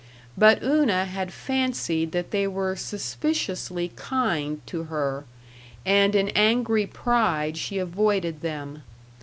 But 0.35 0.63
Una 0.63 1.05
had 1.05 1.31
fancied 1.31 2.11
that 2.11 2.31
they 2.31 2.47
were 2.47 2.75
suspiciously 2.75 3.91
kind 3.95 4.59
to 4.65 4.85
her, 4.85 5.25
and 5.85 6.15
in 6.15 6.29
angry 6.29 6.87
pride 6.87 7.55
she 7.55 7.77
avoided 7.77 8.41
them. 8.41 8.81